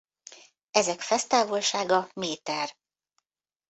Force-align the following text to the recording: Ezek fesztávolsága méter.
Ezek 0.71 1.01
fesztávolsága 1.01 2.09
méter. 2.13 2.75